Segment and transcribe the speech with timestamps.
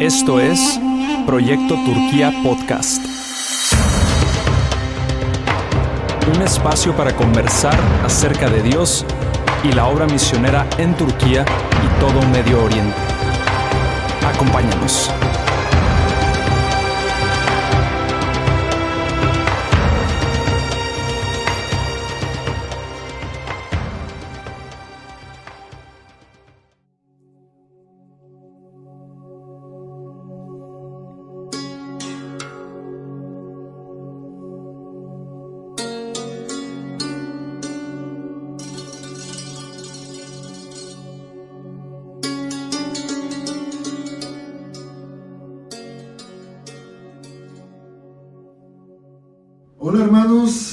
[0.00, 0.78] Esto es
[1.26, 3.04] Proyecto Turquía Podcast.
[6.32, 9.04] Un espacio para conversar acerca de Dios
[9.64, 11.44] y la obra misionera en Turquía
[11.84, 12.96] y todo Medio Oriente.
[14.24, 15.10] Acompáñanos.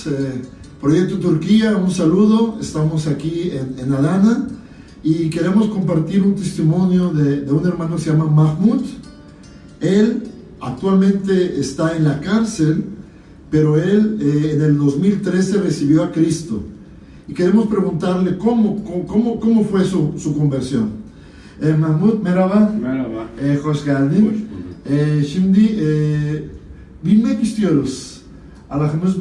[0.07, 0.41] Eh,
[0.81, 2.57] Proyecto Turquía, un saludo.
[2.59, 4.47] Estamos aquí en, en Adana
[5.03, 8.83] y queremos compartir un testimonio de, de un hermano que se llama Mahmoud.
[9.79, 10.23] Él
[10.59, 12.83] actualmente está en la cárcel,
[13.49, 16.61] pero él eh, en el 2013 recibiw a Cristo.
[17.27, 20.89] Y queremos preguntarle cómo, cómo, cómo fue su, su conversión.
[21.61, 22.69] Eh, Mahmoud, merhaba.
[22.69, 23.29] Merhaba.
[23.39, 24.25] Eh, hoş geldin.
[24.25, 24.55] Hoş bulduk.
[24.89, 25.79] Ee, şimdi
[27.05, 28.14] bilmek istiyoruz.
[28.69, 29.17] Allah'ımız.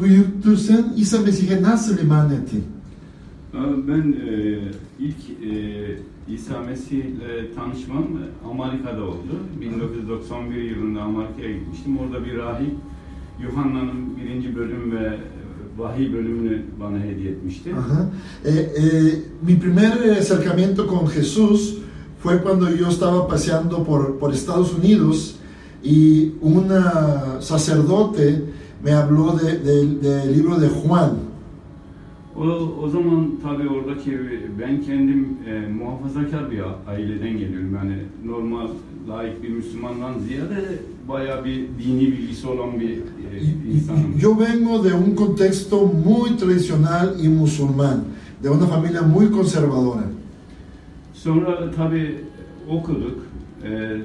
[0.67, 2.65] Sen İsa Mesih'e nasıl iman ettin?
[3.89, 4.59] Ben e,
[4.99, 5.17] ilk
[5.53, 5.55] e,
[6.35, 9.35] İsa Mesih ile tanışmam e, Amerika'da oldu.
[9.61, 11.99] 1991 yılında Amerika'ya gitmiştim.
[11.99, 12.75] Orada bir rahip
[13.43, 15.21] Yuhanna'nın birinci bölüm ve e,
[15.79, 17.71] vahiy bölümünü bana hediye etmişti.
[17.71, 18.11] Ajá.
[18.45, 21.79] Eh, eh, mi primer acercamiento con Jesús
[22.23, 25.37] fue cuando yo estaba paseando por, por Estados Unidos
[25.83, 26.69] y un
[27.41, 28.43] sacerdote
[28.85, 31.11] me habló de- del- del libro de Juan.
[32.37, 32.43] O,
[32.83, 34.19] o zaman tabii oradaki
[34.61, 37.75] ben kendim e, muhafazakar bir aileden geliyorum.
[37.75, 38.69] Yani normal
[39.09, 43.41] layık bir Müslümandan ziyade bayağı bir dini bilgisi olan bir e,
[43.75, 44.15] insanım.
[44.21, 47.99] Yo vengo de un contexto muy tradicional y musulmán,
[48.43, 50.05] de una familia muy conservadora.
[51.15, 52.15] Sonra tabii
[52.71, 53.19] okuduk.
[53.65, 53.97] Ee,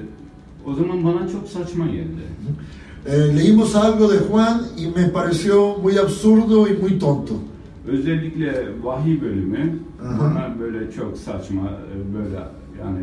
[0.66, 2.22] o zaman bana çok saçma geldi.
[3.06, 7.34] Eh, leímos algo de Juan y me pareció muy absurdo y muy tonto.
[7.86, 12.36] Özellikle vahiy bölümü bana böyle çok saçma, e, böyle
[12.80, 13.02] yani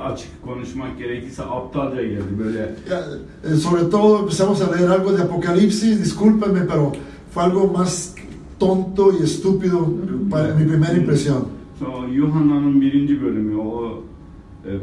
[0.00, 2.38] açık konuşmak gerekirse aptalca geldi.
[2.38, 3.00] Böyle Ya,
[3.44, 6.92] eh, sobre todo empezamos a leer algo de Apocalipsis, discúlpenme, pero
[7.34, 8.14] fue algo más
[8.58, 9.78] tonto y estúpido
[10.30, 11.42] para mi primera impresión.
[11.78, 13.90] sonra Yuhanna'nın birinci bölümü o e,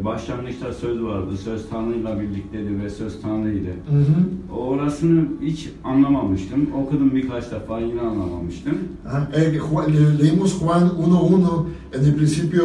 [0.06, 1.38] başlangıçta söz vardı.
[1.44, 3.70] Söz Tanrı'yla birlikteydi ve söz Tanrı'ydı.
[3.70, 4.60] Ujú.
[4.60, 6.68] Orasını hiç anlamamıştım.
[6.84, 8.78] Okudum birkaç defa yine anlamamıştım.
[9.08, 9.28] Ajá.
[9.36, 12.64] Eh, Juan- le- leímos Juan 1.1, en el principio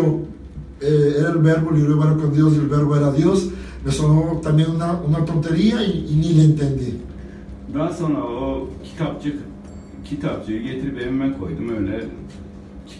[0.82, 3.49] eh, era el verbo, el verbo con Dios y el verbo era Dios.
[3.84, 6.91] Me sonó también una, una tontería y, y ni le entendí.
[7.75, 9.37] Daha sonra o kitapçık
[10.05, 12.05] kitapçığı getirip evime koydum öyle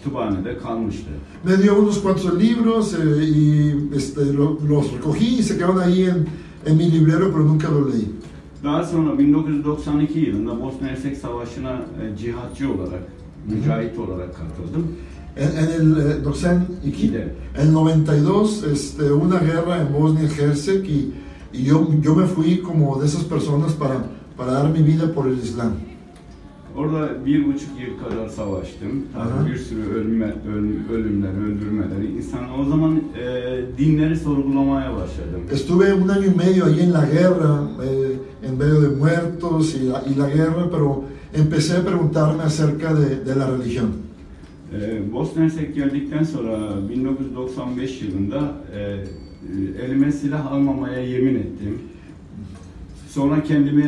[0.03, 1.09] kütüphanede kalmıştı.
[1.45, 6.03] Me dio unos cuantos libros eh, y este, lo- los recogí y se quedaron ahí
[6.03, 6.27] en,
[6.65, 8.07] en mi librero, pero nunca los leí.
[8.63, 11.71] Daha sonra 1992 yılında Bosna Hersek Savaşı'na
[12.01, 13.03] e, cihatçı olarak,
[13.47, 14.87] mücahit olarak katıldım.
[15.37, 17.11] En, en el eh, 92,
[17.57, 20.93] en 92, este, una guerra en Bosnia y Herzegovina
[21.53, 23.95] y, y yo, yo me fui como de esas personas para,
[24.37, 25.71] para dar mi vida por el Islam.
[26.77, 29.05] Orada bir buçuk yıl kadar savaştım.
[29.17, 29.47] Aha.
[29.47, 32.09] Bir sürü ölme, öl- ölümler, öldürmeler.
[32.17, 35.41] İnsan o zaman e, dinleri sorgulamaya başladım.
[35.51, 39.89] Estuve un año y medio ahí en la guerra, eh, en medio de muertos y
[39.89, 43.89] la, y la guerra, pero empecé a preguntarme acerca de, de la religión.
[44.73, 46.57] Ee, Bosna Hersek geldikten sonra
[46.89, 51.79] 1995 yılında e, e, elime silah almamaya yemin ettim.
[53.13, 53.83] Sonra kendimi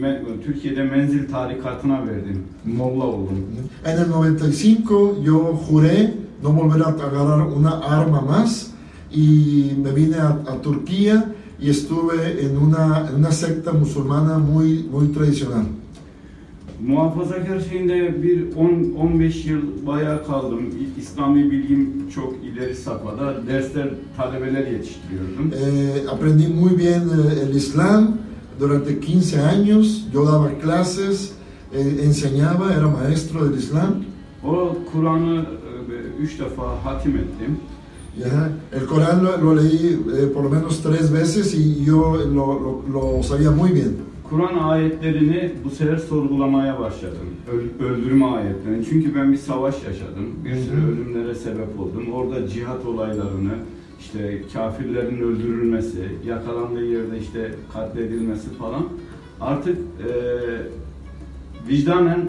[0.00, 2.42] me- Türkiye'de menzil tarikatına verdim.
[2.64, 3.38] Molla oldum.
[3.84, 4.78] En el 95
[5.24, 8.70] yo juré no volver a agarrar una arma más
[9.12, 9.24] y
[9.84, 11.24] me vine a, a Turquía
[11.60, 15.64] y estuve en una, en una secta musulmana muy, muy tradicional.
[16.86, 20.60] Muhafazakar şeyinde bir 10-15 yıl bayağı kaldım.
[21.00, 23.46] İslami bilgim çok ileri safhada.
[23.46, 25.52] Dersler talebeler yetiştiriyordum.
[25.52, 28.08] Eh, aprendí muy bien eh, el Islam
[28.60, 31.34] durante 15 años, yo daba clases,
[31.72, 34.04] eh, enseñaba, era maestro del Islam.
[34.44, 35.36] O Kur'an'ı
[35.90, 37.56] e, üç defa hatim ettim.
[38.18, 42.46] Ya, El Corán lo, lo leí eh, por lo menos tres veces y yo lo,
[42.64, 43.92] lo- lo sabía muy bien.
[44.30, 47.28] Kur'an ayetlerini bu sefer sorgulamaya başladım.
[47.52, 48.84] Öl- öldürme ayetlerini.
[48.90, 50.26] Çünkü ben bir savaş yaşadım.
[50.44, 52.12] Bir sürü ölümlere sebep oldum.
[52.12, 53.52] Orada cihat olaylarını,
[54.00, 58.84] işte kafirlerin öldürülmesi, yakalandığı yerde işte katledilmesi falan
[59.40, 60.10] artık e,
[61.68, 62.28] vicdanen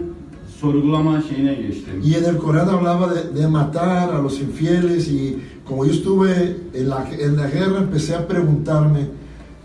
[0.60, 2.02] sorgulama şeyine geçtim.
[2.04, 5.38] Y en el Corán hablaba de, de matar a los infieles y
[5.68, 9.00] como yo estuve en la, en la guerra empecé a preguntarme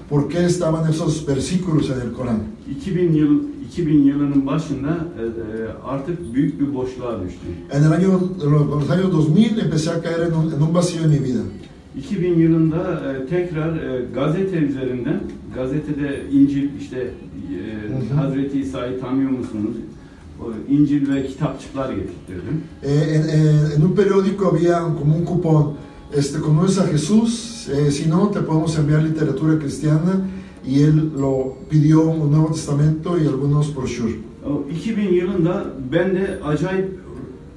[0.09, 2.39] por qué estaban esos versículos en el Corán.
[2.69, 7.49] 2000 yıl 2000 yılının başında e, e, artık büyük bir boşluğa düştüm.
[7.71, 8.19] En el año,
[8.81, 11.43] los años 2000 empecé a caer en un, en un vacío en mi vida.
[11.99, 15.19] 2000 yılında e, tekrar e, gazete üzerinden
[15.55, 18.13] gazetede İncil işte e.
[18.15, 19.75] Hazreti İsa'yı tanıyor musunuz?
[20.41, 22.61] O İncil ve kitapçıklar getirdim.
[22.83, 25.73] Eh, en, en- en un periódico había como un cupón,
[26.13, 27.67] este, ¿conoces a Jesús?
[27.69, 30.13] Eh, si no, te podemos enviar literatura cristiana.
[30.67, 34.15] Y él lo pidió un Nuevo Testamento y algunos brochures.
[34.45, 36.99] O 2000 yılında bende acayip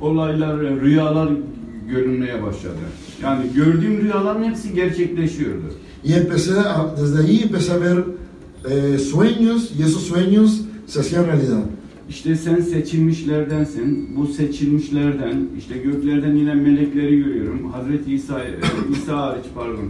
[0.00, 1.28] olaylar, e, rüyalar
[1.88, 2.76] görünmeye başladı.
[3.22, 5.64] Yani gördüğüm rüyaların hepsi gerçekleşiyordu.
[6.04, 7.98] Y empecé a- desde ahí empecé a ver
[8.70, 10.50] eh, sueños y esos sueños
[10.86, 11.62] se hacían realidad.
[12.08, 14.08] İşte sen seçilmişlerdensin.
[14.16, 17.72] Bu seçilmişlerden işte göklerden inen melekleri görüyorum.
[17.72, 18.50] Hazreti İsa e,
[18.92, 19.84] İsa hariç pardon.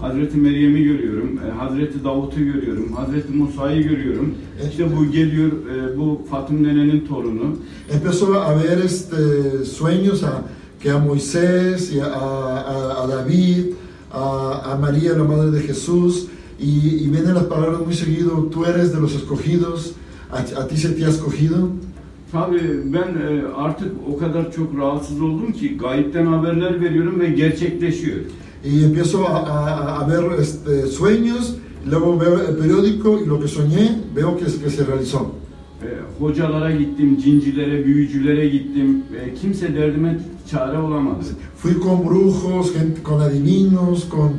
[0.00, 1.40] Hazreti Meryem'i görüyorum.
[1.48, 2.92] e, Hazreti Davut'u görüyorum.
[2.92, 4.34] Hazreti Musa'yı görüyorum.
[4.70, 7.56] İşte bu geliyor e, bu Fatum nenenin torunu.
[7.92, 9.16] Empezó a ver este,
[9.64, 10.44] sueños a,
[10.82, 13.66] que a Moisés, y a, a- a David,
[14.12, 16.26] a, a María, la madre de Jesús,
[16.58, 19.94] y, y vienen las palabras muy seguido, tú eres de los escogidos,
[20.30, 21.68] a, ti se te ha escogido.
[22.32, 28.16] Tabii ben e, artık o kadar çok rahatsız oldum ki gayipten haberler veriyorum ve gerçekleşiyor.
[28.64, 31.56] Y empiezo a, ver este, sueños,
[31.90, 35.20] luego veo el periódico y lo que soñé veo que, que se realizó.
[35.82, 35.90] E,
[36.24, 39.02] hocalara gittim, cincilere, büyücülere gittim.
[39.24, 40.18] E, kimse derdime
[40.50, 41.24] çare olamadı.
[41.56, 44.30] Fui con brujos, gente, con adivinos, con,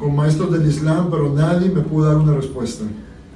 [0.00, 2.84] con maestros del Islam, pero nadie me pudo dar una respuesta.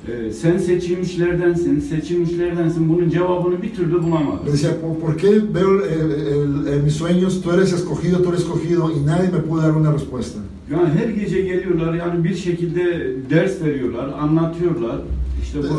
[0.09, 2.89] Ee, sen seçilmişlerdensin, seçilmişlerdensin.
[2.89, 4.47] Bunun cevabını bir türlü bulamadım.
[4.47, 8.41] decía, ¿por, por qué veo el- el- en mis sueños, tú eres escogido, tú eres
[8.41, 10.39] escogido, y nadie me pudo dar una respuesta?
[10.73, 12.83] Yani her gece geliyorlar yani bir şekilde
[13.31, 14.97] ders veriyorlar, anlatıyorlar.
[15.43, 15.75] İşte bu.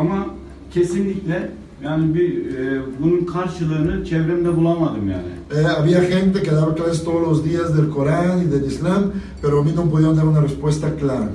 [0.00, 0.26] Ama
[0.74, 1.50] kesinlikle
[1.84, 5.32] yani bir e, bunun karşılığını çevremde bulamadım yani.
[5.60, 9.02] Eh, había gente que daba clases todos los días del Corán y del Islam,
[9.42, 11.28] pero a mí no podían dar una respuesta clara.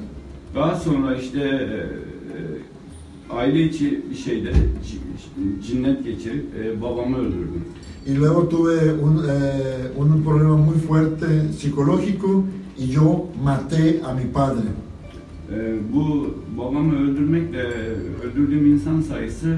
[0.56, 1.78] Daha sonra işte e,
[2.34, 7.64] e, aile içi bir şeyde c- cinnet geçirip e, babamı öldürdüm.
[8.08, 12.44] Y luego tuve un, eh, un problema muy fuerte psicológico
[12.80, 14.68] y yo maté a mi padre.
[15.54, 16.28] Ee, bu
[16.58, 17.64] babamı öldürmekle
[18.24, 19.58] öldürdüğüm insan sayısı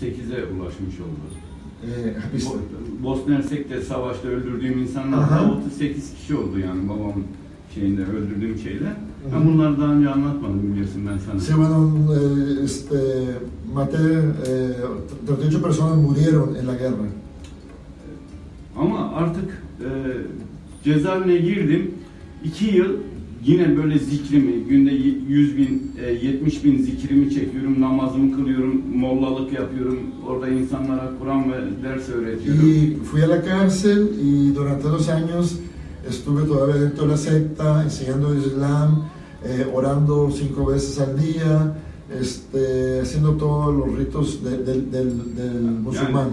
[0.00, 1.34] 38'e ulaşmış oldu.
[1.84, 2.50] Eh, ¿viste?
[2.54, 5.38] Bo- Bosna Hersek'te savaşta öldürdüğüm insanlar Aha.
[5.48, 7.24] da 38 kişi oldu yani babamın
[7.74, 8.92] şeyinde öldürdüğüm şeyler.
[9.34, 11.40] Ben bunları daha önce anlatmadım biliyorsun ben sana.
[11.40, 12.96] Sí, bueno, eh, este,
[13.74, 14.18] maté,
[15.28, 16.94] eh, 38 personas murieron en la guerra.
[18.76, 19.88] Ama artık e,
[20.84, 21.90] cezaevine girdim.
[22.44, 22.96] 2 yıl
[23.46, 29.98] yine böyle zikrimi, günde 100 bin, e, 70 bin zikrimi çekiyorum, namazımı kılıyorum, mollalık yapıyorum.
[30.28, 32.68] Orada insanlara Kur'an ve ders öğretiyorum.
[32.68, 35.58] Y fui a la cárcel y durante dos años
[36.10, 38.90] estuve todavía dentro de la secta, enseñando el Islam,
[39.44, 41.76] eh, orando cinco veces al día,
[42.20, 46.28] este, haciendo todos los ritos de- del, del, del musulmán.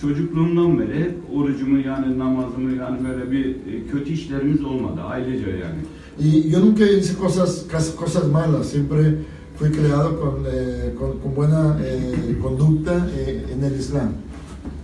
[0.00, 5.80] Çocukluğumdan beri hep orucumu yani namazımı yani böyle bir e, kötü işlerimiz olmadı ailece yani.
[6.18, 7.66] Y yo nunca hice cosas,
[7.96, 9.16] cosas malas, siempre
[9.58, 14.10] fui creado con, eh, con, con buena eh, conducta eh, en el Islam.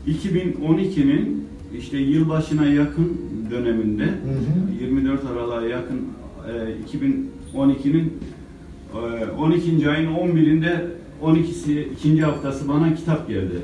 [0.07, 1.45] 2012'nin
[1.79, 3.17] işte yılbaşına yakın
[3.51, 4.85] döneminde Hı hı.
[4.85, 6.01] 24 Aralık'a yakın
[6.49, 6.99] e,
[7.55, 8.13] 2012'nin
[8.95, 9.91] e, 12.
[9.91, 10.87] ayın 11'inde
[11.23, 13.55] 12'si ikinci haftası bana kitap geldi.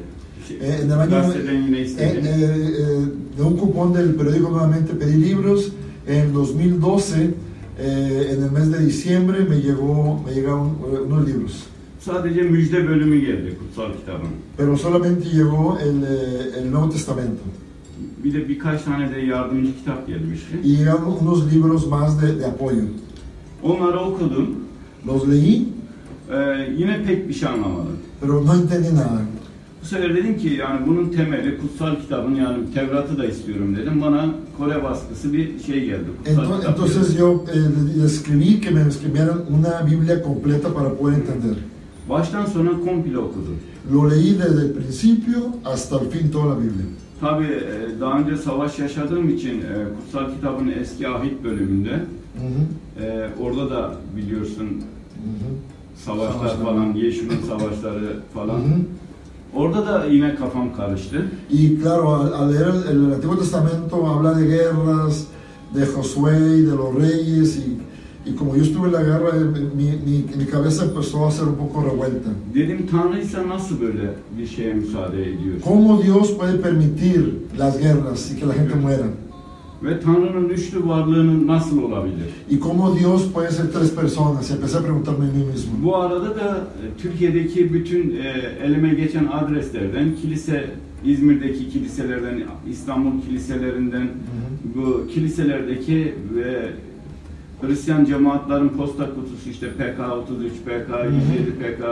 [0.48, 2.24] Şey, en el año, gazeteden yine istedim.
[2.26, 5.72] eh, eh, de un cupón del periódico nuevamente pedí libros.
[6.08, 7.30] En 2012,
[7.78, 11.64] eh, en el mes de diciembre, me llegó, me llegaron eh, unos libros.
[12.00, 14.28] Sadece müjde bölümü geldi kutsal kitabın.
[14.56, 17.42] Pero solamente llegó el, eh, el Nuevo Testamento.
[18.24, 20.56] Bir de birkaç tane de yardımcı kitap gelmişti.
[20.64, 22.82] Y llegaron unos libros más de, de apoyo.
[23.62, 24.46] Onları okudum.
[25.06, 25.68] Los leí,
[26.30, 27.96] Ee, yine pek bir şey anlamadım.
[28.20, 29.20] pero no entendí nada.
[29.86, 34.02] Bu sefer dedim ki yani bunun temeli kutsal kitabın yani Tevrat'ı da istiyorum dedim.
[34.02, 34.26] Bana
[34.58, 36.04] Kore baskısı bir şey geldi.
[36.24, 37.20] Kutsal Entonces geldi.
[37.20, 41.56] yo eh, escribí que me escribieran una Biblia completa para poder entender.
[42.08, 43.56] Baştan sona komple okudum.
[43.92, 46.86] Lo leí desde el principio hasta el fin toda la Biblia.
[47.20, 49.64] Tabii e, daha önce savaş yaşadığım için e,
[49.96, 52.00] Kutsal Kitabın eski ahit bölümünde
[52.36, 55.48] Ujú, e, orada da biliyorsun ujú,
[56.04, 56.64] savaşlar Savaşlar.
[56.64, 58.60] falan, Yeşil'in savaşları falan.
[58.60, 58.74] ujú.
[59.56, 61.24] Orada da yine kafam karıştı.
[61.50, 65.26] Y claro, al, al leer el, el Antiguo Testamento habla de guerras,
[65.74, 67.78] de Josué y de los reyes, y,
[68.30, 69.32] y como yo estuve en la guerra,
[69.76, 72.30] mi, mi, mi cabeza empezó a ser un poco revuelta.
[72.54, 75.60] Dedim Tanrı ise nasıl böyle bir şeye müsaade ediyor?
[75.64, 79.06] ¿Cómo Dios puede permitir las guerras y que la gente muera?
[79.82, 82.26] Ve Tanrı'nın üçlü varlığının nasıl olabilir?
[82.50, 84.50] ¿Y cómo Dios puede ser tres personas?
[84.50, 85.72] Empecé a preguntarme a mí mismo.
[85.82, 90.70] Bu arada da e, Türkiye'deki bütün e, elime geçen adreslerden, kilise,
[91.04, 94.08] İzmir'deki kiliselerden, İstanbul kiliselerinden,
[94.74, 96.70] bu kiliselerdeki ve
[97.60, 100.88] Hristiyan cemaatlerin posta kutusu işte PK 33, PK
[101.28, 101.84] 107, PK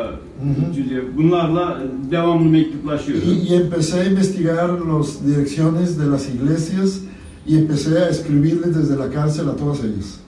[0.71, 3.29] 307 bunlarla devamlı mektuplaşıyoruz.
[3.29, 7.01] Y, y empecé a investigar las direcciones de las iglesias
[7.47, 10.21] y empecé a escribirles desde la cárcel a todas ellas.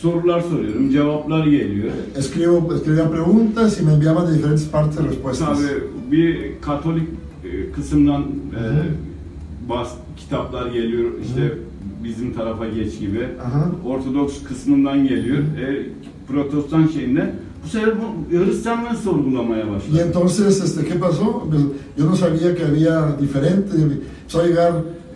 [0.00, 1.90] Sorular soruyorum, cevaplar geliyor.
[2.16, 5.58] Escribo, escribía preguntas y me enviaban de diferentes partes respuestas.
[5.58, 7.08] Tabii bir Katolik
[7.44, 8.62] e, kısımdan e,
[9.68, 11.52] bas kitaplar geliyor işte
[12.04, 13.28] bizim tarafa geç gibi.
[13.44, 13.70] Ajá.
[13.84, 15.38] Ortodoks kısmından geliyor.
[15.38, 15.86] E,
[16.28, 17.32] Protestan şeyinden.
[17.64, 20.02] Bu sefer bu Hristiyanlığı sorgulamaya Y başladı.
[20.06, 21.42] entonces, este, ¿qué pasó?
[21.50, 21.62] Pues,
[21.98, 23.70] yo no sabía que había diferente.
[23.76, 24.72] Empezó a llegar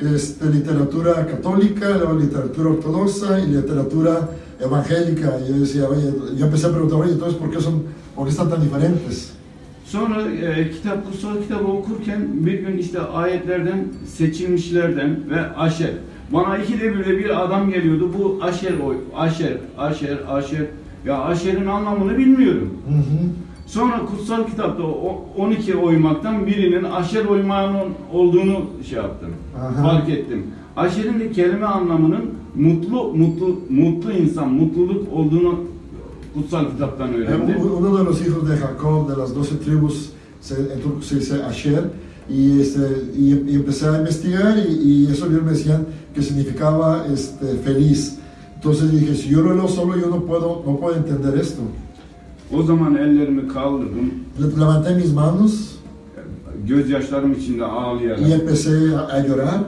[0.07, 4.29] este, literatura católica, luego literatura ortodoxa y literatura
[4.61, 5.39] evangélica.
[5.41, 8.31] Y yo decía, oye, yo empecé a preguntar, oye, entonces, ¿por qué, son, por qué
[8.31, 9.33] están tan diferentes?
[9.87, 15.91] Sonra e, kitap kutsal kitabı okurken bir gün işte ayetlerden seçilmişlerden ve aşer.
[16.33, 18.11] Bana ikide bir de bir adam geliyordu.
[18.19, 20.67] Bu aşer oy, aşer, aşer, aşer.
[21.05, 22.79] Ya aşerin anlamını bilmiyorum.
[22.89, 23.29] Ujú.
[23.73, 29.31] Sonra kutsal kitapta o 12 oymaktan birinin aşer oymağının olduğunu şey yaptım.
[29.59, 29.83] Aha.
[29.83, 30.47] Fark ettim.
[30.76, 32.25] Aşerin de kelime anlamının
[32.55, 35.55] mutlu mutlu mutlu insan, mutluluk olduğunu
[36.35, 37.57] kutsal kitaptan öğrendim.
[37.79, 40.11] Uno de los hijos de Jacob, de las doce tribus,
[40.41, 41.85] se, en turco se dice Asher,
[42.29, 42.81] y, este,
[43.19, 48.19] y, y empecé a investigar y, y esos libros me decían que significaba este, feliz.
[48.55, 51.62] Entonces dije, si yo lo leo solo, yo no puedo, no puedo entender esto.
[52.59, 54.11] O zaman ellerimi kaldırdım.
[54.43, 55.73] Le- Levanté mis manos
[56.69, 59.61] Gözyaşlarım içinde ağlayarak y empecé a, llorar,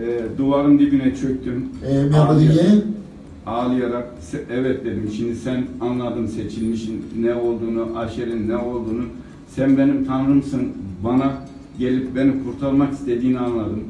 [0.00, 1.64] e, duvarın dibine çöktüm.
[1.88, 2.80] Eh, me arrodillé
[3.46, 5.10] Ağlayarak "Se- evet dedim.
[5.16, 9.02] Şimdi sen anladın seçilmişin ne olduğunu, aşerin ne olduğunu.
[9.56, 10.62] Sen benim tanrımsın.
[11.04, 11.32] Bana
[11.78, 13.80] gelip beni kurtarmak istediğini anladım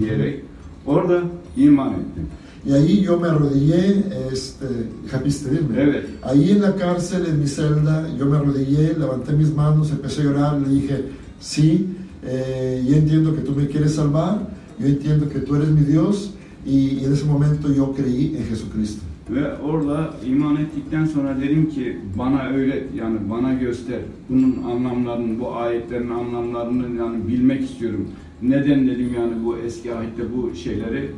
[0.00, 0.40] diyerek
[0.86, 1.20] orada
[1.56, 2.26] iman ettim.
[2.64, 4.66] Y ahí yo me arrodillé, este,
[5.08, 5.82] japiste, dime.
[5.82, 6.04] Evet.
[6.22, 10.24] Ahí en la cárcel, en mi celda, yo me arrodillé, levanté mis manos, empecé a
[10.24, 11.04] llorar, le dije,
[11.40, 11.86] sí,
[12.24, 14.48] eh, yo entiendo que tú me quieres salvar,
[14.78, 16.32] yo entiendo que tú eres mi Dios,
[16.64, 19.02] y, y en ese momento yo creí en Jesucristo.
[19.28, 24.00] Ve orada iman ettikten sonra dedim ki bana öğret yani bana göster.
[24.28, 28.08] Bunun anlamlarını, bu ayetlerin anlamlarını yani bilmek istiyorum.
[28.42, 31.10] Neden dedim yani bu eski ahitte bu şeyleri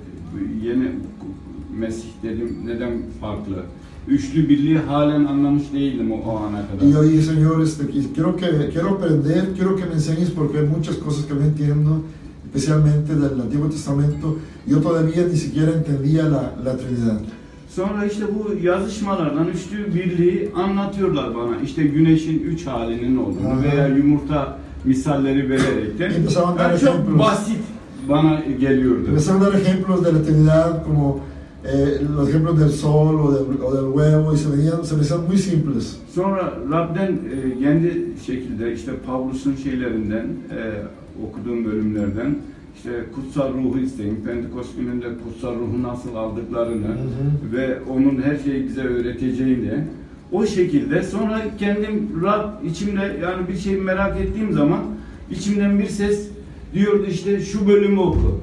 [0.65, 0.89] yeni
[1.79, 3.57] Mesih dedim neden farklı?
[4.09, 6.93] Üçlü birliği halen anlamış değildim o, o ana Y kadar.
[6.93, 10.67] yo dije, Señor, este, qui- quiero, que, quiero aprender, quiero que me enseñes porque hay
[10.77, 11.91] muchas cosas que no entiendo,
[12.47, 14.27] especialmente del Antiguo Testamento.
[14.67, 17.21] Yo todavía ni siquiera entendía la, la Trinidad.
[17.71, 21.57] Sonra işte bu yazışmalardan üçlü birliği anlatıyorlar bana.
[21.65, 23.63] İşte güneşin üç halinin olduğunu Aha.
[23.63, 25.49] veya yumurta misalleri
[26.37, 27.59] a dar Yani çok basit
[28.09, 29.07] bana geliyordu.
[29.09, 31.21] Empezaron a dar ejemplos de la Trinidad como
[31.65, 35.03] eh, los ejemplos del sol o del, o del huevo y se, venían, se me
[35.03, 35.99] hacían muy simples.
[36.15, 40.61] Sonra Rab'den e, kendi şekilde işte Pavlus'un şeylerinden e,
[41.27, 42.37] okuduğum bölümlerden
[42.77, 44.17] işte kutsal ruhu isteyin.
[44.27, 47.57] Pentekost gününde kutsal ruhu nasıl aldıklarını Hı hı.
[47.57, 49.85] ve onun her şeyi bize öğreteceğini
[50.33, 54.81] o şekilde sonra kendim Rab içimde yani bir şey merak ettiğim zaman
[55.31, 56.29] içimden bir ses
[56.75, 58.41] diyordu işte şu bölümü oku.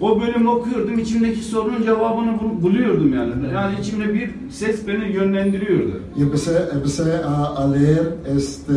[0.00, 3.32] O bölümü okuyordum, içimdeki sorunun cevabını bul- buluyordum yani.
[3.54, 6.00] Yani içimde bir ses beni yönlendiriyordu.
[6.18, 8.72] Y empecé, empecé a, a leer este,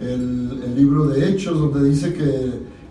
[0.00, 0.20] el,
[0.66, 2.24] el libro de Hechos, donde dice que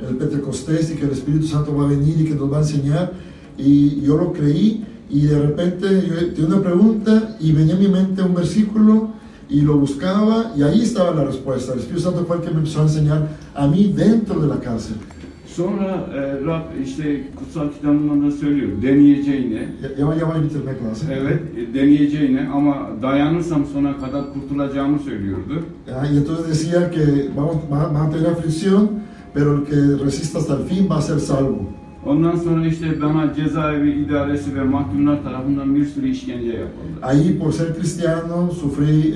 [0.09, 2.61] el Pentecostés y que el Espíritu Santo va a venir y que nos va a
[2.61, 3.11] enseñar.
[3.57, 7.87] Y yo lo creí y de repente yo tenía una pregunta y venía a mi
[7.87, 9.09] mente un versículo
[9.49, 11.73] y lo buscaba y ahí estaba la respuesta.
[11.73, 14.59] El Espíritu Santo fue el que me empezó a enseñar a mí dentro de la
[14.59, 14.95] cárcel.
[15.55, 20.43] Sonra e, Rab işte kutsal kitabından da söylüyor deneyeceğini, Ya, ya, va- ya va a
[20.43, 21.05] bitirme clase.
[21.21, 25.63] evet e, deneyeceğini ama dayanırsam sona kadar kurtulacağımı söylüyordu.
[25.95, 28.89] Ah, y entonces decía que vamos, va- a tener aflicción,
[29.33, 31.59] pero el que resista hasta el fin va a ser salvo.
[32.05, 36.99] Ondan sonra işte bana cezaevi idaresi ve mahkumlar tarafından bir sürü işkence yapıldı.
[37.01, 39.13] Ahí por ser cristiano sufrí, eh,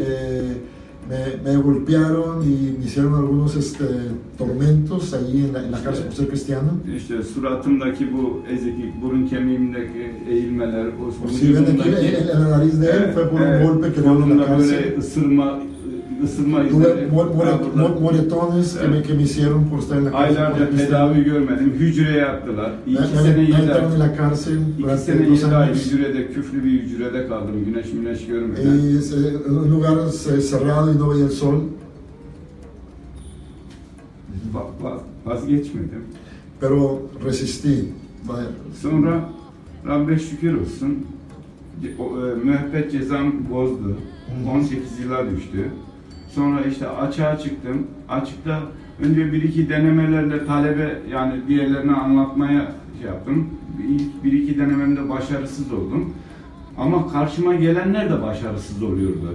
[1.09, 3.85] me, me golpearon y me hicieron algunos este,
[4.37, 6.71] tormentos ahí en la, en la cárcel por ser cristiano.
[6.97, 12.87] İşte suratımdaki bu eziklik, burun kemiğimdeki eğilmeler, o Si ven aquí en, la nariz de
[12.97, 14.97] él fue por un golpe que le dio en la böyle cárcel.
[14.99, 15.59] ısırma,
[16.23, 17.07] ısırma Tuve izleri.
[17.07, 17.89] mo- more- Ha, burada.
[17.89, 20.37] mo- moretones que me, que me hicieron por estar en la cárcel.
[20.45, 21.73] Aylarca tedavi görmedim.
[21.79, 22.71] Hücreye attılar.
[22.87, 23.99] İki me- sene yedi en ay.
[23.99, 27.55] la cárcel İki sene yedi ay hücrede, küflü bir hücrede kaldım.
[27.65, 28.61] Güneş güneş görmeden.
[29.49, 29.97] En un lugar
[30.51, 31.53] cerrado y no veía el sol.
[34.53, 36.03] Va- va- vazgeçmedim.
[36.59, 37.85] Pero resistí.
[38.81, 39.29] Sonra
[39.87, 40.97] Rabbe şükür olsun.
[41.99, 43.97] O, e, müebbet cezam bozdu.
[44.45, 44.49] Hı.
[44.51, 45.69] 18 yıla düştü.
[46.37, 47.87] Sonra işte açığa çıktım.
[48.09, 48.59] Açıkta
[49.03, 53.47] önce bir iki denemelerle talebe yani diğerlerine anlatmaya şey yaptım.
[53.89, 56.13] İlk bir iki denememde başarısız oldum.
[56.77, 59.33] Ama karşıma gelenler de başarısız oluyordu.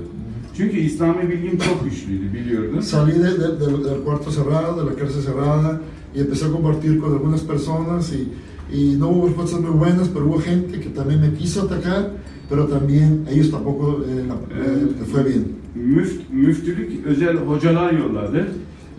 [0.56, 2.78] Çünkü İslami bilgim çok güçlüydü biliyordum.
[2.78, 5.80] Salí de- de- de- del cuarto cerrado, de la cárcel cerrada,
[6.14, 8.20] y empecé a compartir con algunas personas y,
[8.78, 12.02] y no hubo respuestas muy buenas, pero hubo gente que también me quiso atacar,
[12.50, 15.61] pero también ellos tampoco eh, la- eh, les fue bien.
[15.74, 18.46] Müft, müftülük özel hocalar yolladı.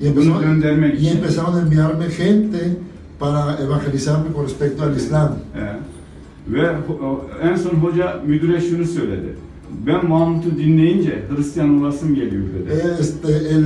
[0.02, 1.18] Y, empezó- Bunu göndermek y için.
[1.18, 2.78] empezaron a enviarme gente
[3.20, 5.36] para evangelizarme con respecto al Islam.
[5.56, 6.70] Ee, ve
[7.44, 9.36] en son hoca müdüre şunu söyledi.
[9.88, 12.84] Ben Mahmut'u dinleyince Hristiyan olasım geliyor dedi.
[13.00, 13.66] Este, el,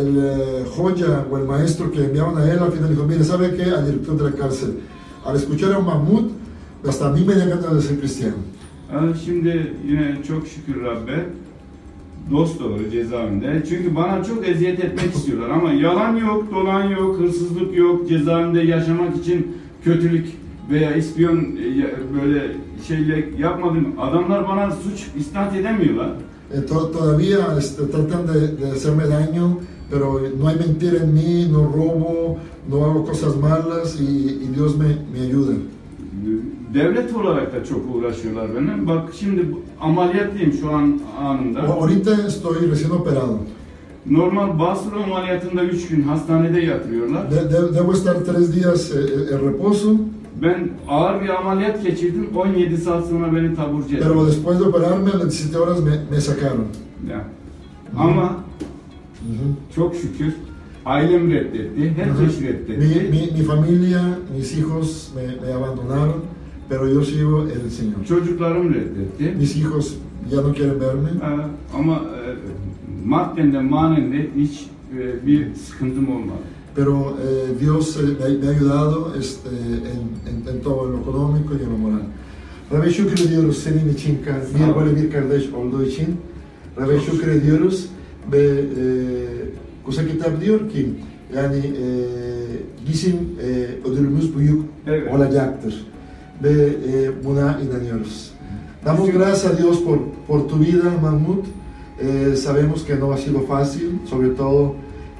[0.00, 3.56] el eh, joya o el maestro que enviaron a él al final dijo, mire, ¿sabe
[3.56, 3.64] qué?
[3.64, 4.70] Al director de la cárcel,
[5.24, 6.24] al escuchar a Mahmoud,
[6.88, 8.36] hasta a mí me ganas de ser cristiano.
[9.24, 11.26] Şimdi yine çok şükür Rabbe
[12.30, 13.62] dost doğru cezaevinde.
[13.68, 18.08] Çünkü bana çok eziyet etmek istiyorlar ama yalan yok, dolan yok, hırsızlık yok.
[18.08, 20.26] Cezaevinde yaşamak için kötülük
[20.70, 21.86] veya ispiyon e,
[22.22, 22.52] böyle
[22.88, 23.86] şeyler yapmadım.
[24.00, 26.10] Adamlar bana suç isnat edemiyorlar.
[26.54, 29.58] Eh, to- todavía este, tratan de, de hacerme daño,
[29.90, 32.38] pero no hay mentira en mí, no robo,
[32.70, 34.04] no hago cosas malas y,
[34.44, 35.52] y Dios me, me ayuda.
[36.74, 38.86] Devlet olarak da çok uğraşıyorlar benimle.
[38.86, 39.46] Bak şimdi
[39.80, 41.60] ameliyatlıyım şu an anında.
[41.60, 43.38] O- Ahorita estoy recién operado.
[44.10, 47.30] Normal basur ameliyatında 3 gün hastanede yatırıyorlar.
[47.30, 48.92] De- de- debo estar tres días
[49.32, 49.90] en reposo,
[50.42, 52.28] Ben ağır bir ameliyat geçirdim.
[52.36, 54.26] 17 saat sonra beni taburcu pero ettiler.
[54.26, 56.64] después de operarme, a las 17 horas me, me sacaron.
[57.10, 57.24] Ya.
[57.98, 58.36] Ama
[59.22, 59.74] Ujú.
[59.76, 60.32] çok şükür
[60.94, 61.80] ailem reddetti.
[61.80, 61.86] Mi,
[62.48, 62.72] reddetti.
[63.12, 64.02] mi- mi familia,
[64.36, 66.20] mis hijos me, me abandonaron,
[66.68, 68.04] pero yo sigo el Señor.
[68.08, 69.24] Çocuklarım reddetti.
[69.38, 69.86] Mis hijos
[70.32, 71.10] ya no quieren verme,
[71.78, 72.28] Ama e,
[73.04, 74.66] madden de manen de hiç
[74.98, 76.42] e, bir sıkıntım olmadı.
[76.76, 79.48] pero eh, Dios eh, me, me ha ayudado este,
[79.92, 82.02] en, en- en todo, en lo económico y en lo moral.
[82.72, 86.06] Rabbi şükür ediyoruz senin için, kar- bir böyle bir kardeş olduğu için.
[86.80, 87.86] Rabbi şükür ediyoruz
[88.32, 88.84] ve e,
[89.96, 90.88] kitap diyor ki
[91.36, 91.86] yani e,
[92.90, 95.12] bizim e, ödülümüz büyük Evet.
[95.14, 95.86] olacaktır
[96.42, 98.30] ve e, buna inanıyoruz.
[98.84, 101.44] Damos gracias a Dios por, por tu vida, Mahmoud.
[102.00, 104.74] Eh, sabemos que no ha sido fácil, sobre todo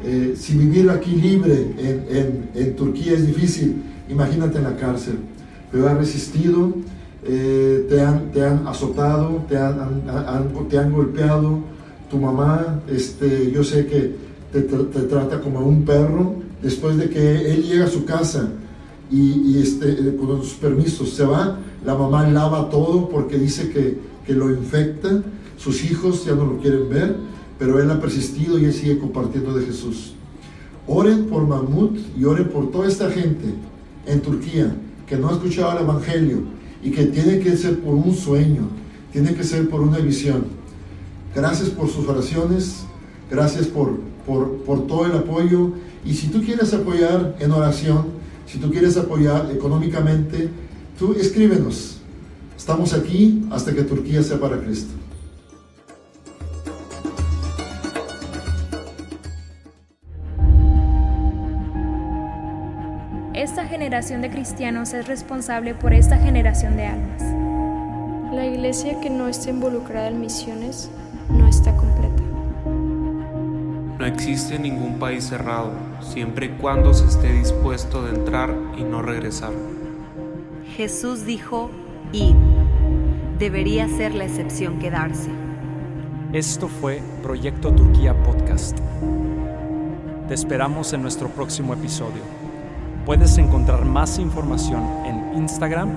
[0.06, 5.16] eh, si vivir aquí libre en, en- en Turquía es difícil, imagínate en la cárcel.
[5.72, 6.72] Pero has resistido,
[7.26, 11.58] eh, te, han, te han azotado, te han, han- han- te han golpeado.
[12.10, 14.14] Tu mamá, este, yo sé que
[14.52, 16.36] te, tra- te trata como a un perro.
[16.62, 18.48] Después de que él llega a su casa
[19.10, 23.98] y, este, eh, con sus permisos se va, la mamá lava todo porque dice que,
[24.26, 25.22] que lo infecta.
[25.56, 27.16] Sus hijos ya no lo quieren ver,
[27.58, 30.14] pero él ha persistido y él sigue compartiendo de Jesús.
[30.86, 33.54] Oren por Mahmoud y oren por toda esta gente
[34.06, 34.74] en Turquía
[35.06, 36.38] que no ha escuchado el Evangelio
[36.82, 38.68] y que tiene que ser por un sueño,
[39.12, 40.44] tiene que ser por una visión.
[41.34, 42.84] Gracias por sus oraciones,
[43.30, 45.72] gracias por, por, por todo el apoyo.
[46.04, 48.06] Y si tú quieres apoyar en oración,
[48.46, 50.48] si tú quieres apoyar económicamente,
[50.98, 51.98] tú escríbenos.
[52.56, 54.92] Estamos aquí hasta que Turquía sea para Cristo.
[63.34, 67.22] Esta generación de cristianos es responsable por esta generación de almas.
[68.34, 70.90] La iglesia que no está involucrada en misiones
[71.30, 71.76] no está
[74.08, 79.52] existe ningún país cerrado, siempre y cuando se esté dispuesto de entrar y no regresar.
[80.76, 81.70] Jesús dijo,
[82.12, 82.34] id.
[83.38, 85.30] Debería ser la excepción quedarse.
[86.32, 88.78] Esto fue Proyecto Turquía Podcast.
[90.26, 92.22] Te esperamos en nuestro próximo episodio.
[93.06, 95.90] Puedes encontrar más información en Instagram,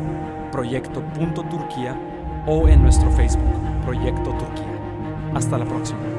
[0.52, 2.00] proyecto.turquía
[2.48, 5.34] o en nuestro Facebook, Proyecto Turquía.
[5.34, 6.11] Hasta la próxima.